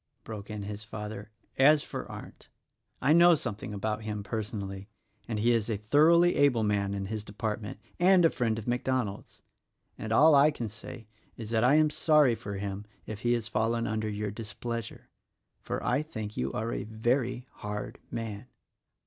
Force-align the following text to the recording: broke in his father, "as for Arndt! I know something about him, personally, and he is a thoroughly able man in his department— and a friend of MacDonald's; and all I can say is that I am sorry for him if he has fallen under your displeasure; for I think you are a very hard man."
broke 0.23 0.49
in 0.49 0.63
his 0.63 0.83
father, 0.83 1.29
"as 1.59 1.83
for 1.83 2.11
Arndt! 2.11 2.49
I 3.03 3.13
know 3.13 3.35
something 3.35 3.71
about 3.71 4.01
him, 4.01 4.23
personally, 4.23 4.89
and 5.27 5.37
he 5.37 5.53
is 5.53 5.69
a 5.69 5.77
thoroughly 5.77 6.37
able 6.37 6.63
man 6.63 6.95
in 6.95 7.05
his 7.05 7.23
department— 7.23 7.79
and 8.09 8.25
a 8.25 8.31
friend 8.31 8.57
of 8.57 8.65
MacDonald's; 8.65 9.43
and 9.99 10.11
all 10.11 10.33
I 10.33 10.49
can 10.49 10.69
say 10.69 11.05
is 11.37 11.51
that 11.51 11.63
I 11.63 11.75
am 11.75 11.91
sorry 11.91 12.33
for 12.33 12.55
him 12.57 12.83
if 13.05 13.19
he 13.19 13.33
has 13.33 13.47
fallen 13.47 13.85
under 13.85 14.09
your 14.09 14.31
displeasure; 14.31 15.11
for 15.61 15.83
I 15.85 16.01
think 16.01 16.35
you 16.35 16.51
are 16.51 16.73
a 16.73 16.83
very 16.83 17.45
hard 17.57 17.99
man." 18.09 18.47